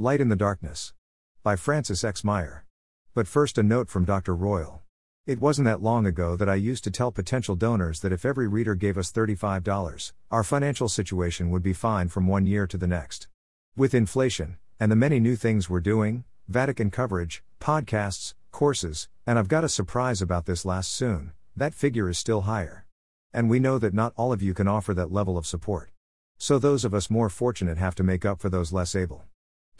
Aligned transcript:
Light 0.00 0.22
in 0.22 0.30
the 0.30 0.36
Darkness. 0.36 0.94
By 1.42 1.56
Francis 1.56 2.02
X. 2.04 2.22
Maier. 2.22 2.62
But 3.14 3.28
first, 3.28 3.58
a 3.58 3.62
note 3.62 3.90
from 3.90 4.06
Dr. 4.06 4.34
Royal. 4.34 4.80
It 5.26 5.42
wasn't 5.42 5.66
that 5.66 5.82
long 5.82 6.06
ago 6.06 6.36
that 6.36 6.48
I 6.48 6.54
used 6.54 6.84
to 6.84 6.90
tell 6.90 7.12
potential 7.12 7.54
donors 7.54 8.00
that 8.00 8.12
if 8.12 8.24
every 8.24 8.48
reader 8.48 8.74
gave 8.74 8.96
us 8.96 9.12
$35, 9.12 10.12
our 10.30 10.42
financial 10.42 10.88
situation 10.88 11.50
would 11.50 11.62
be 11.62 11.74
fine 11.74 12.08
from 12.08 12.26
one 12.26 12.46
year 12.46 12.66
to 12.66 12.78
the 12.78 12.86
next. 12.86 13.28
With 13.76 13.94
inflation, 13.94 14.56
and 14.78 14.90
the 14.90 14.96
many 14.96 15.20
new 15.20 15.36
things 15.36 15.68
we're 15.68 15.80
doing 15.80 16.24
Vatican 16.48 16.90
coverage, 16.90 17.44
podcasts, 17.60 18.32
courses, 18.50 19.08
and 19.26 19.38
I've 19.38 19.48
got 19.48 19.64
a 19.64 19.68
surprise 19.68 20.22
about 20.22 20.46
this 20.46 20.64
last 20.64 20.92
soon 20.92 21.32
that 21.54 21.74
figure 21.74 22.08
is 22.08 22.18
still 22.18 22.42
higher. 22.42 22.86
And 23.34 23.50
we 23.50 23.60
know 23.60 23.78
that 23.78 23.92
not 23.92 24.14
all 24.16 24.32
of 24.32 24.40
you 24.40 24.54
can 24.54 24.66
offer 24.66 24.94
that 24.94 25.12
level 25.12 25.36
of 25.36 25.46
support. 25.46 25.90
So 26.38 26.58
those 26.58 26.86
of 26.86 26.94
us 26.94 27.10
more 27.10 27.28
fortunate 27.28 27.76
have 27.76 27.94
to 27.96 28.02
make 28.02 28.24
up 28.24 28.40
for 28.40 28.48
those 28.48 28.72
less 28.72 28.94
able. 28.96 29.24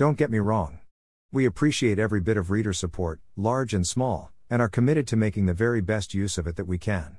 Don't 0.00 0.16
get 0.16 0.30
me 0.30 0.38
wrong. 0.38 0.78
We 1.30 1.44
appreciate 1.44 1.98
every 1.98 2.22
bit 2.22 2.38
of 2.38 2.50
reader 2.50 2.72
support, 2.72 3.20
large 3.36 3.74
and 3.74 3.86
small, 3.86 4.32
and 4.48 4.62
are 4.62 4.66
committed 4.70 5.06
to 5.08 5.14
making 5.14 5.44
the 5.44 5.52
very 5.52 5.82
best 5.82 6.14
use 6.14 6.38
of 6.38 6.46
it 6.46 6.56
that 6.56 6.64
we 6.64 6.78
can. 6.78 7.18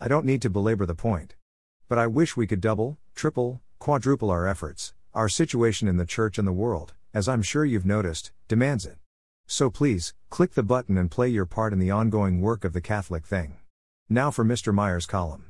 I 0.00 0.06
don't 0.06 0.24
need 0.24 0.40
to 0.42 0.48
belabor 0.48 0.86
the 0.86 0.94
point. 0.94 1.34
But 1.88 1.98
I 1.98 2.06
wish 2.06 2.36
we 2.36 2.46
could 2.46 2.60
double, 2.60 2.98
triple, 3.16 3.60
quadruple 3.80 4.30
our 4.30 4.46
efforts. 4.46 4.94
Our 5.12 5.28
situation 5.28 5.88
in 5.88 5.96
the 5.96 6.06
church 6.06 6.38
and 6.38 6.46
the 6.46 6.52
world, 6.52 6.94
as 7.12 7.28
I'm 7.28 7.42
sure 7.42 7.64
you've 7.64 7.84
noticed, 7.84 8.30
demands 8.46 8.86
it. 8.86 8.98
So 9.48 9.68
please, 9.68 10.14
click 10.28 10.52
the 10.52 10.62
button 10.62 10.96
and 10.96 11.10
play 11.10 11.30
your 11.30 11.46
part 11.46 11.72
in 11.72 11.80
the 11.80 11.90
ongoing 11.90 12.40
work 12.40 12.64
of 12.64 12.74
the 12.74 12.80
Catholic 12.80 13.26
thing. 13.26 13.56
Now 14.08 14.30
for 14.30 14.44
Mr. 14.44 14.72
Maier's 14.72 15.04
column. 15.04 15.46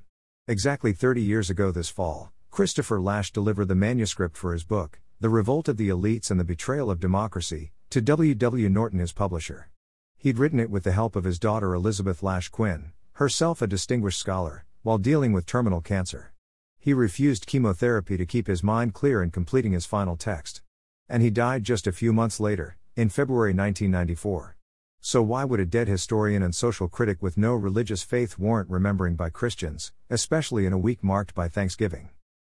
Exactly 0.49 0.95
30 0.95 1.21
years 1.21 1.51
ago 1.51 1.73
this 1.73 1.91
fall, 1.91 2.33
Christopher 2.51 3.03
Lasch 3.03 3.33
delivered 3.33 3.69
the 3.69 3.75
manuscript 3.75 4.35
for 4.35 4.55
his 4.55 4.65
book, 4.65 4.99
The 5.23 5.29
Revolt 5.29 5.69
of 5.69 5.77
the 5.77 5.91
Elites 5.91 6.31
and 6.31 6.41
the 6.41 6.45
Betrayal 6.45 6.91
of 6.91 6.99
Democracy, 6.99 7.73
to 7.91 8.01
W. 8.01 8.35
W. 8.35 8.71
Norton, 8.71 9.01
his 9.01 9.13
publisher. 9.13 9.69
He'd 10.17 10.39
written 10.39 10.59
it 10.59 10.71
with 10.71 10.85
the 10.85 10.93
help 10.93 11.15
of 11.15 11.25
his 11.25 11.39
daughter 11.39 11.75
Elisabeth 11.75 12.23
Lasch 12.23 12.49
Quinn, 12.49 12.93
herself 13.13 13.61
a 13.61 13.67
distinguished 13.67 14.19
scholar, 14.19 14.65
while 14.83 14.97
dealing 14.97 15.35
with 15.35 15.45
terminal 15.45 15.83
cancer. 15.83 16.33
He 16.79 16.95
refused 16.95 17.47
chemotherapy 17.47 18.17
to 18.17 18.25
keep 18.25 18.47
his 18.47 18.63
mind 18.63 18.95
clear 18.95 19.23
in 19.23 19.31
completing 19.31 19.73
his 19.73 19.85
final 19.85 20.17
text. 20.17 20.63
And 21.07 21.23
he 21.23 21.29
died 21.29 21.65
just 21.65 21.87
a 21.87 21.93
few 21.93 22.15
months 22.15 22.41
later, 22.41 22.79
in 22.97 23.11
February 23.11 23.53
1994. 23.53 24.57
So, 25.03 25.21
why 25.21 25.45
would 25.45 25.61
a 25.61 25.67
dead 25.67 25.87
historian 25.87 26.43
and 26.43 26.55
social 26.55 26.89
critic 26.89 27.19
with 27.21 27.37
no 27.37 27.55
religious 27.55 28.03
faith 28.03 28.39
warrant 28.39 28.71
remembering 28.71 29.17
by 29.17 29.29
Christians, 29.29 29.93
especially 30.09 30.65
in 30.65 30.73
a 30.73 30.79
week 30.79 31.05
marked 31.05 31.35
by 31.35 31.47
Thanksgiving? 31.47 32.09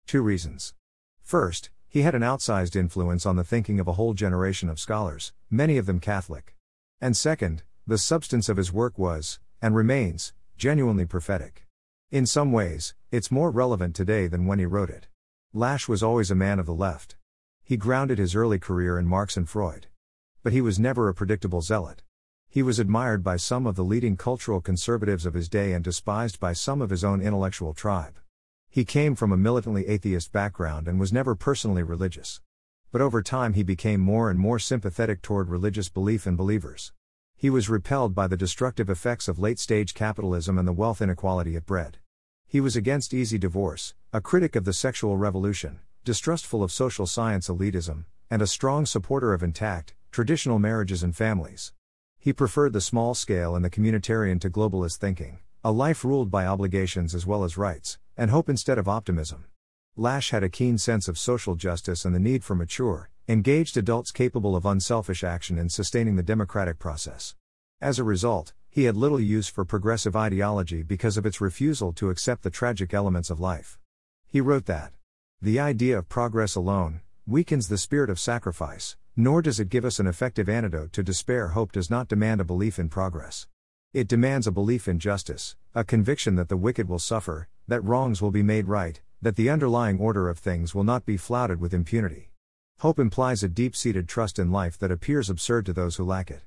Two 0.08 0.22
reasons. 0.22 0.73
First, 1.22 1.70
he 1.94 2.02
had 2.02 2.16
an 2.16 2.23
outsized 2.23 2.75
influence 2.75 3.23
on 3.23 3.36
the 3.36 3.44
thinking 3.44 3.80
of 3.80 3.88
a 3.88 3.91
whole 3.91 4.16
generation 4.16 4.67
of 4.67 4.80
scholars, 4.80 5.31
many 5.52 5.77
of 5.77 5.86
them 5.86 5.99
Catholic. 5.99 6.55
And 6.99 7.16
second, 7.16 7.61
the 7.86 7.99
substance 7.99 8.49
of 8.49 8.58
his 8.58 8.73
work 8.73 8.97
was, 8.97 9.39
and 9.61 9.75
remains, 9.75 10.33
genuinely 10.58 11.05
prophetic. 11.05 11.67
In 12.09 12.25
some 12.25 12.52
ways, 12.52 12.95
it's 13.11 13.30
more 13.30 13.52
relevant 13.52 13.95
today 13.95 14.25
than 14.25 14.47
when 14.47 14.58
he 14.58 14.66
wrote 14.66 14.89
it. 14.89 15.05
Lasch 15.53 15.88
was 15.88 16.02
always 16.02 16.31
a 16.31 16.36
man 16.36 16.58
of 16.58 16.66
the 16.66 16.73
left. 16.73 17.16
He 17.64 17.77
grounded 17.77 18.17
his 18.17 18.33
early 18.33 18.58
career 18.58 18.97
in 18.97 19.05
Marx 19.05 19.38
and 19.38 19.47
Freud. 19.47 19.86
But 20.41 20.52
he 20.52 20.61
was 20.61 20.80
never 20.80 21.09
a 21.09 21.14
predictable 21.14 21.61
zealot. 21.61 22.02
He 22.49 22.64
was 22.64 22.80
admired 22.80 23.23
by 23.23 23.36
some 23.36 23.67
of 23.67 23.75
the 23.75 23.83
leading 23.83 24.17
cultural 24.17 24.61
conservatives 24.61 25.27
of 25.27 25.36
his 25.36 25.47
day 25.47 25.73
and 25.73 25.83
despised 25.83 26.39
by 26.39 26.53
some 26.53 26.81
of 26.81 26.89
his 26.89 27.03
own 27.03 27.21
intellectual 27.21 27.75
tribe. 27.75 28.17
He 28.74 28.84
came 28.84 29.16
from 29.16 29.32
a 29.32 29.38
militantly 29.38 29.88
atheist 29.88 30.34
background 30.34 30.88
and 30.88 31.00
was 31.00 31.14
never 31.14 31.36
personally 31.36 31.84
religious 31.84 32.42
but 32.94 33.02
over 33.02 33.24
time 33.24 33.54
he 33.54 33.64
became 33.64 34.00
more 34.00 34.30
and 34.30 34.40
more 34.40 34.60
sympathetic 34.60 35.24
toward 35.24 35.50
religious 35.50 35.90
belief 35.90 36.28
and 36.28 36.38
believers. 36.38 36.94
He 37.36 37.50
was 37.50 37.68
repelled 37.68 38.14
by 38.14 38.28
the 38.28 38.38
destructive 38.38 38.88
effects 38.88 39.28
of 39.28 39.40
late 39.40 39.58
stage 39.58 39.96
capitalism 39.96 40.60
and 40.60 40.68
the 40.68 40.74
wealth 40.74 41.02
inequality 41.02 41.56
it 41.56 41.66
bred. 41.66 41.98
He 42.45 42.62
was 42.62 42.76
against 42.76 43.12
easy 43.12 43.39
divorce, 43.39 43.95
a 44.14 44.22
critic 44.22 44.56
of 44.56 44.64
the 44.64 44.73
sexual 44.73 45.17
revolution, 45.17 45.80
distrustful 46.06 46.62
of 46.62 46.72
social 46.72 47.08
science 47.08 47.48
elitism, 47.50 48.06
and 48.30 48.44
a 48.44 48.48
strong 48.48 48.86
supporter 48.86 49.33
of 49.33 49.42
intact, 49.42 49.95
traditional 50.12 50.60
marriages 50.60 51.02
and 51.02 51.16
families. 51.16 51.73
He 52.20 52.32
preferred 52.32 52.73
the 52.73 52.80
small 52.80 53.16
scale 53.16 53.56
and 53.56 53.66
the 53.66 53.72
communitarian 53.72 54.39
to 54.42 54.52
globalist 54.52 54.98
thinking, 54.98 55.39
a 55.64 55.72
life 55.72 56.06
ruled 56.06 56.30
by 56.30 56.45
obligations 56.45 57.16
as 57.16 57.26
well 57.26 57.44
as 57.44 57.58
rights, 57.58 57.98
and 58.18 58.32
hope 58.32 58.50
instead 58.50 58.78
of 58.78 58.88
optimism. 58.88 59.46
Lasch 59.96 60.32
had 60.32 60.44
a 60.44 60.50
keen 60.50 60.78
sense 60.78 61.08
of 61.08 61.18
social 61.18 61.56
justice 61.56 62.06
and 62.06 62.16
the 62.16 62.20
need 62.20 62.44
for 62.44 62.56
mature, 62.56 63.10
engaged 63.28 63.78
adults 63.78 64.12
capable 64.12 64.56
of 64.56 64.66
unselfish 64.66 65.24
action 65.24 65.58
in 65.58 65.70
sustaining 65.70 66.16
the 66.16 66.24
democratic 66.24 66.80
process. 66.80 67.36
As 67.80 68.00
a 68.00 68.04
result, 68.04 68.54
he 68.70 68.86
had 68.86 68.98
little 68.98 69.20
use 69.20 69.48
for 69.48 69.66
progressive 69.66 70.16
ideology 70.16 70.82
because 70.82 71.16
of 71.16 71.26
its 71.26 71.40
refusal 71.40 71.94
to 71.94 72.10
accept 72.10 72.44
the 72.44 72.50
tragic 72.50 72.94
elements 72.94 73.30
of 73.30 73.40
life. 73.40 73.78
He 74.28 74.42
wrote 74.42 74.66
that 74.66 74.94
the 75.42 75.60
idea 75.60 75.98
of 75.98 76.10
progress 76.10 76.56
alone 76.56 77.02
weakens 77.28 77.68
the 77.68 77.78
spirit 77.78 78.10
of 78.10 78.20
sacrifice, 78.20 78.95
nor 79.16 79.42
does 79.42 79.60
it 79.60 79.70
give 79.70 79.86
us 79.86 80.00
an 80.00 80.08
effective 80.08 80.50
antidote 80.50 80.92
to 80.94 81.04
despair. 81.04 81.50
Hope 81.50 81.72
does 81.72 81.90
not 81.90 82.08
demand 82.08 82.42
a 82.42 82.44
belief 82.44 82.80
in 82.80 82.90
progress. 82.90 83.48
It 83.93 84.08
demands 84.08 84.48
a 84.48 84.52
belief 84.52 84.87
in 84.87 84.98
justice, 84.98 85.55
a 85.76 85.83
conviction 85.83 86.33
that 86.37 86.49
the 86.49 86.58
wicked 86.58 86.89
will 86.89 86.98
suffer, 86.98 87.48
that 87.67 87.83
wrongs 87.83 88.23
will 88.23 88.31
be 88.31 88.42
made 88.42 88.67
right, 88.67 88.99
that 89.21 89.36
the 89.36 89.52
underlying 89.52 89.99
order 89.99 90.30
of 90.30 90.39
things 90.39 90.73
will 90.73 90.83
not 90.83 91.05
be 91.05 91.15
flouted 91.15 91.61
with 91.61 91.76
impunity. 91.76 92.32
Hope 92.80 92.98
implies 92.98 93.43
a 93.43 93.48
deep 93.48 93.76
seated 93.76 94.09
trust 94.09 94.39
in 94.39 94.52
life 94.52 94.80
that 94.80 94.89
appears 94.89 95.30
absurd 95.30 95.67
to 95.67 95.73
those 95.73 95.98
who 95.98 96.05
lack 96.05 96.32
it. 96.32 96.42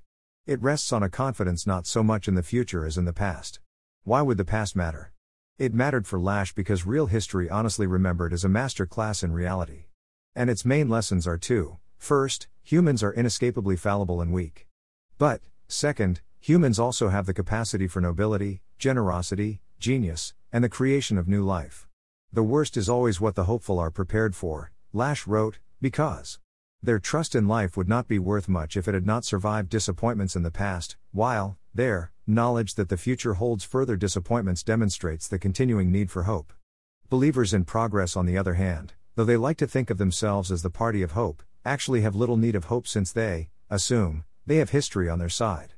It 0.44 0.60
rests 0.60 0.92
on 0.92 1.04
a 1.04 1.08
confidence 1.08 1.68
not 1.68 1.86
so 1.86 2.02
much 2.02 2.26
in 2.26 2.34
the 2.34 2.42
future 2.42 2.84
as 2.84 2.98
in 2.98 3.04
the 3.04 3.12
past. 3.12 3.60
Why 4.02 4.22
would 4.22 4.38
the 4.38 4.44
past 4.44 4.74
matter? 4.74 5.12
It 5.56 5.72
mattered 5.72 6.08
for 6.08 6.18
Lasch 6.18 6.52
because 6.52 6.84
real 6.84 7.06
history 7.06 7.48
honestly 7.48 7.86
remembered 7.86 8.32
is 8.32 8.42
a 8.42 8.48
master 8.48 8.86
class 8.86 9.22
in 9.22 9.30
reality. 9.30 9.84
And 10.34 10.50
its 10.50 10.64
main 10.64 10.88
lessons 10.88 11.28
are 11.28 11.38
two 11.38 11.78
first, 11.96 12.48
humans 12.64 13.04
are 13.04 13.14
inescapably 13.14 13.76
fallible 13.76 14.20
and 14.20 14.32
weak. 14.32 14.66
But, 15.16 15.42
second, 15.68 16.22
humans 16.46 16.78
also 16.78 17.08
have 17.08 17.26
the 17.26 17.34
capacity 17.34 17.88
for 17.88 18.00
nobility, 18.00 18.62
generosity, 18.78 19.60
genius, 19.80 20.32
and 20.52 20.62
the 20.62 20.68
creation 20.68 21.18
of 21.18 21.26
new 21.26 21.42
life. 21.42 21.88
The 22.32 22.44
worst 22.44 22.76
is 22.76 22.88
always 22.88 23.20
what 23.20 23.34
the 23.34 23.46
hopeful 23.50 23.80
are 23.80 23.90
prepared 23.90 24.36
for, 24.36 24.70
Lasch 24.92 25.26
wrote, 25.26 25.58
because 25.80 26.38
their 26.80 27.00
trust 27.00 27.34
in 27.34 27.48
life 27.48 27.76
would 27.76 27.88
not 27.88 28.06
be 28.06 28.20
worth 28.20 28.48
much 28.48 28.76
if 28.76 28.86
it 28.86 28.94
had 28.94 29.04
not 29.04 29.24
survived 29.24 29.68
disappointments 29.68 30.36
in 30.36 30.44
the 30.44 30.52
past, 30.52 30.96
while, 31.10 31.58
their 31.74 32.12
knowledge 32.28 32.76
that 32.76 32.90
the 32.90 32.96
future 32.96 33.34
holds 33.34 33.64
further 33.64 33.96
disappointments 33.96 34.62
demonstrates 34.62 35.26
the 35.26 35.40
continuing 35.40 35.90
need 35.90 36.12
for 36.12 36.22
hope. 36.22 36.52
Believers 37.10 37.52
in 37.52 37.64
progress, 37.64 38.14
on 38.14 38.24
the 38.24 38.38
other 38.38 38.54
hand, 38.54 38.92
though 39.16 39.24
they 39.24 39.36
like 39.36 39.56
to 39.56 39.66
think 39.66 39.90
of 39.90 39.98
themselves 39.98 40.52
as 40.52 40.62
the 40.62 40.70
party 40.70 41.02
of 41.02 41.10
hope, 41.10 41.42
actually 41.64 42.02
have 42.02 42.14
little 42.14 42.36
need 42.36 42.54
of 42.54 42.66
hope 42.66 42.86
since 42.86 43.10
they, 43.10 43.48
assume, 43.68 44.22
they 44.46 44.58
have 44.58 44.70
history 44.70 45.08
on 45.08 45.18
their 45.18 45.28
side. 45.28 45.72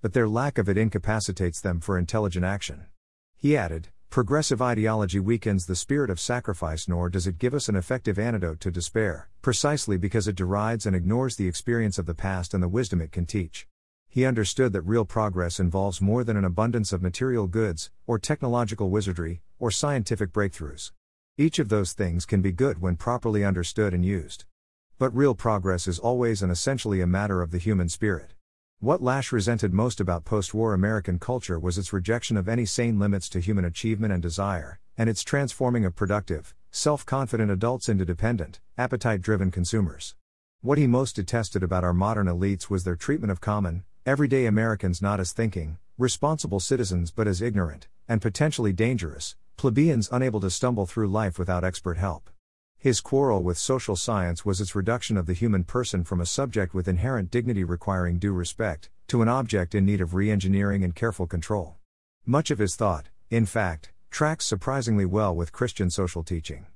But 0.00 0.12
their 0.12 0.28
lack 0.28 0.58
of 0.58 0.68
it 0.68 0.78
incapacitates 0.78 1.60
them 1.60 1.80
for 1.80 1.98
intelligent 1.98 2.44
action. 2.44 2.86
He 3.36 3.56
added, 3.56 3.88
Progressive 4.10 4.62
ideology 4.62 5.20
weakens 5.20 5.66
the 5.66 5.76
spirit 5.76 6.08
of 6.08 6.18
sacrifice, 6.18 6.88
nor 6.88 7.10
does 7.10 7.26
it 7.26 7.38
give 7.38 7.52
us 7.52 7.68
an 7.68 7.76
effective 7.76 8.18
antidote 8.18 8.58
to 8.60 8.70
despair, 8.70 9.28
precisely 9.42 9.98
because 9.98 10.26
it 10.26 10.34
derides 10.34 10.86
and 10.86 10.96
ignores 10.96 11.36
the 11.36 11.46
experience 11.46 11.98
of 11.98 12.06
the 12.06 12.14
past 12.14 12.54
and 12.54 12.62
the 12.62 12.68
wisdom 12.68 13.00
it 13.00 13.12
can 13.12 13.26
teach. 13.26 13.66
He 14.08 14.24
understood 14.24 14.72
that 14.72 14.82
real 14.82 15.04
progress 15.04 15.60
involves 15.60 16.00
more 16.00 16.24
than 16.24 16.38
an 16.38 16.44
abundance 16.44 16.92
of 16.92 17.02
material 17.02 17.46
goods, 17.46 17.90
or 18.06 18.18
technological 18.18 18.88
wizardry, 18.88 19.42
or 19.58 19.70
scientific 19.70 20.32
breakthroughs. 20.32 20.92
Each 21.36 21.58
of 21.58 21.68
those 21.68 21.92
things 21.92 22.24
can 22.24 22.40
be 22.40 22.50
good 22.50 22.80
when 22.80 22.96
properly 22.96 23.44
understood 23.44 23.92
and 23.92 24.04
used. 24.04 24.46
But 24.98 25.14
real 25.14 25.34
progress 25.34 25.86
is 25.86 25.98
always 25.98 26.42
and 26.42 26.50
essentially 26.50 27.02
a 27.02 27.06
matter 27.06 27.42
of 27.42 27.50
the 27.50 27.58
human 27.58 27.90
spirit. 27.90 28.32
What 28.80 29.02
Lasch 29.02 29.32
resented 29.32 29.74
most 29.74 29.98
about 29.98 30.24
post 30.24 30.54
war 30.54 30.72
American 30.72 31.18
culture 31.18 31.58
was 31.58 31.78
its 31.78 31.92
rejection 31.92 32.36
of 32.36 32.48
any 32.48 32.64
sane 32.64 32.96
limits 32.96 33.28
to 33.30 33.40
human 33.40 33.64
achievement 33.64 34.12
and 34.12 34.22
desire, 34.22 34.78
and 34.96 35.10
its 35.10 35.24
transforming 35.24 35.84
of 35.84 35.96
productive, 35.96 36.54
self 36.70 37.04
confident 37.04 37.50
adults 37.50 37.88
into 37.88 38.04
dependent, 38.04 38.60
appetite 38.76 39.20
driven 39.20 39.50
consumers. 39.50 40.14
What 40.60 40.78
he 40.78 40.86
most 40.86 41.16
detested 41.16 41.64
about 41.64 41.82
our 41.82 41.92
modern 41.92 42.28
elites 42.28 42.70
was 42.70 42.84
their 42.84 42.94
treatment 42.94 43.32
of 43.32 43.40
common, 43.40 43.82
everyday 44.06 44.46
Americans 44.46 45.02
not 45.02 45.18
as 45.18 45.32
thinking, 45.32 45.78
responsible 45.98 46.60
citizens 46.60 47.10
but 47.10 47.26
as 47.26 47.42
ignorant, 47.42 47.88
and 48.08 48.22
potentially 48.22 48.72
dangerous, 48.72 49.34
plebeians 49.56 50.08
unable 50.12 50.38
to 50.38 50.50
stumble 50.50 50.86
through 50.86 51.08
life 51.08 51.36
without 51.36 51.64
expert 51.64 51.98
help. 51.98 52.30
His 52.80 53.00
quarrel 53.00 53.42
with 53.42 53.58
social 53.58 53.96
science 53.96 54.44
was 54.44 54.60
its 54.60 54.76
reduction 54.76 55.16
of 55.16 55.26
the 55.26 55.32
human 55.32 55.64
person 55.64 56.04
from 56.04 56.20
a 56.20 56.26
subject 56.26 56.74
with 56.74 56.86
inherent 56.86 57.28
dignity 57.28 57.64
requiring 57.64 58.20
due 58.20 58.32
respect, 58.32 58.88
to 59.08 59.20
an 59.20 59.26
object 59.28 59.74
in 59.74 59.84
need 59.84 60.00
of 60.00 60.14
re 60.14 60.30
engineering 60.30 60.84
and 60.84 60.94
careful 60.94 61.26
control. 61.26 61.74
Much 62.24 62.52
of 62.52 62.60
his 62.60 62.76
thought, 62.76 63.08
in 63.30 63.46
fact, 63.46 63.90
tracks 64.12 64.44
surprisingly 64.44 65.04
well 65.04 65.34
with 65.34 65.50
Christian 65.50 65.90
social 65.90 66.22
teaching. 66.22 66.66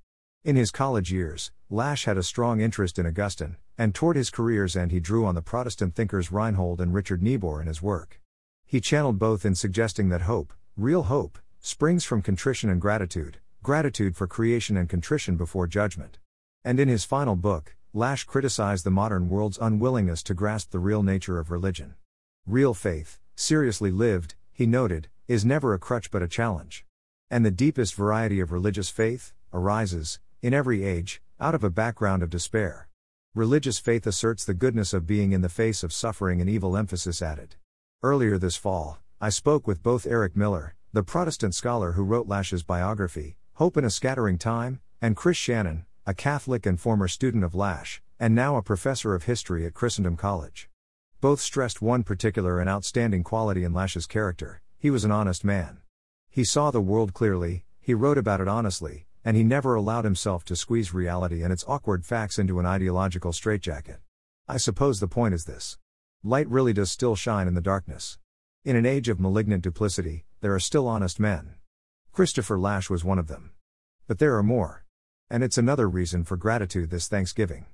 In 0.42 0.56
his 0.56 0.72
college 0.72 1.12
years, 1.12 1.52
Lasch 1.70 2.04
had 2.04 2.18
a 2.18 2.24
strong 2.24 2.60
interest 2.60 2.98
in 2.98 3.06
Augustine, 3.06 3.56
and 3.78 3.94
toward 3.94 4.16
his 4.16 4.28
career's 4.28 4.74
end 4.74 4.90
he 4.90 4.98
drew 4.98 5.24
on 5.24 5.36
the 5.36 5.40
Protestant 5.40 5.94
thinkers 5.94 6.32
Reinhold 6.32 6.80
and 6.80 6.92
Richard 6.92 7.22
Niebuhr 7.22 7.60
in 7.60 7.68
his 7.68 7.80
work. 7.80 8.20
He 8.66 8.80
channeled 8.80 9.20
both 9.20 9.44
in 9.46 9.54
suggesting 9.54 10.08
that 10.08 10.22
hope, 10.22 10.52
real 10.76 11.04
hope, 11.04 11.38
springs 11.60 12.02
from 12.04 12.22
contrition 12.22 12.68
and 12.68 12.80
gratitude, 12.80 13.38
gratitude 13.62 14.16
for 14.16 14.26
creation 14.26 14.76
and 14.76 14.88
contrition 14.88 15.36
before 15.36 15.66
judgment. 15.66 16.18
And 16.64 16.80
in 16.80 16.88
his 16.88 17.04
final 17.04 17.36
book, 17.36 17.76
Lasch 17.94 18.24
criticized 18.24 18.84
the 18.84 18.90
modern 18.90 19.28
world's 19.28 19.58
unwillingness 19.60 20.22
to 20.24 20.34
grasp 20.34 20.70
the 20.70 20.78
real 20.78 21.02
nature 21.02 21.38
of 21.38 21.50
religion. 21.50 21.94
Real 22.46 22.74
faith, 22.74 23.18
seriously 23.36 23.90
lived, 23.90 24.34
he 24.52 24.66
noted, 24.66 25.08
is 25.28 25.44
never 25.44 25.74
a 25.74 25.78
crutch 25.78 26.10
but 26.10 26.22
a 26.22 26.28
challenge. 26.28 26.84
And 27.30 27.44
the 27.44 27.50
deepest 27.50 27.94
variety 27.94 28.40
of 28.40 28.50
religious 28.50 28.90
faith 28.90 29.32
arises, 29.52 30.18
in 30.40 30.52
every 30.52 30.84
age, 30.84 31.22
out 31.40 31.54
of 31.54 31.62
a 31.62 31.70
background 31.70 32.22
of 32.22 32.30
despair. 32.30 32.88
Religious 33.34 33.78
faith 33.78 34.06
asserts 34.06 34.44
the 34.44 34.54
goodness 34.54 34.92
of 34.92 35.06
being 35.06 35.32
in 35.32 35.40
the 35.40 35.48
face 35.48 35.82
of 35.82 35.92
suffering 35.92 36.40
and 36.40 36.50
evil 36.50 36.76
emphasis 36.76 37.22
added. 37.22 37.54
Earlier 38.02 38.38
this 38.38 38.56
fall, 38.56 38.98
I 39.20 39.28
spoke 39.28 39.66
with 39.66 39.82
both 39.82 40.06
Eric 40.06 40.36
Miller, 40.36 40.74
the 40.92 41.02
Protestant 41.02 41.54
scholar 41.54 41.92
who 41.92 42.02
wrote 42.02 42.26
Lasch's 42.26 42.62
biography, 42.62 43.36
Hope 43.62 43.76
in 43.76 43.84
a 43.84 43.90
Scattering 43.90 44.38
Time, 44.38 44.80
and 45.00 45.14
Chris 45.14 45.36
Shannon, 45.36 45.86
a 46.04 46.14
Catholic 46.14 46.66
and 46.66 46.80
former 46.80 47.06
student 47.06 47.44
of 47.44 47.54
Lasch, 47.54 48.02
and 48.18 48.34
now 48.34 48.56
a 48.56 48.60
professor 48.60 49.14
of 49.14 49.22
history 49.22 49.64
at 49.64 49.72
Christendom 49.72 50.16
College. 50.16 50.68
Both 51.20 51.40
stressed 51.40 51.80
one 51.80 52.02
particular 52.02 52.58
and 52.58 52.68
outstanding 52.68 53.22
quality 53.22 53.62
in 53.62 53.72
Lasch's 53.72 54.08
character 54.08 54.62
he 54.80 54.90
was 54.90 55.04
an 55.04 55.12
honest 55.12 55.44
man. 55.44 55.78
He 56.28 56.42
saw 56.42 56.72
the 56.72 56.80
world 56.80 57.14
clearly, 57.14 57.64
he 57.78 57.94
wrote 57.94 58.18
about 58.18 58.40
it 58.40 58.48
honestly, 58.48 59.06
and 59.24 59.36
he 59.36 59.44
never 59.44 59.76
allowed 59.76 60.04
himself 60.04 60.44
to 60.46 60.56
squeeze 60.56 60.92
reality 60.92 61.44
and 61.44 61.52
its 61.52 61.64
awkward 61.68 62.04
facts 62.04 62.40
into 62.40 62.58
an 62.58 62.66
ideological 62.66 63.32
straitjacket. 63.32 64.00
I 64.48 64.56
suppose 64.56 64.98
the 64.98 65.06
point 65.06 65.34
is 65.34 65.44
this 65.44 65.78
light 66.24 66.48
really 66.48 66.72
does 66.72 66.90
still 66.90 67.14
shine 67.14 67.46
in 67.46 67.54
the 67.54 67.60
darkness. 67.60 68.18
In 68.64 68.74
an 68.74 68.86
age 68.86 69.08
of 69.08 69.20
malignant 69.20 69.62
duplicity, 69.62 70.24
there 70.40 70.52
are 70.52 70.58
still 70.58 70.88
honest 70.88 71.20
men. 71.20 71.54
Christopher 72.12 72.58
Lasch 72.58 72.90
was 72.90 73.02
one 73.02 73.18
of 73.18 73.26
them. 73.26 73.52
But 74.06 74.18
there 74.18 74.36
are 74.36 74.42
more. 74.42 74.84
And 75.30 75.42
it's 75.42 75.56
another 75.56 75.88
reason 75.88 76.24
for 76.24 76.36
gratitude 76.36 76.90
this 76.90 77.08
Thanksgiving. 77.08 77.64